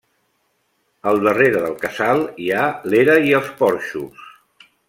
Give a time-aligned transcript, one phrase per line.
[1.11, 2.65] Al darrere del casal hi ha
[2.95, 4.29] l'era i els porxos.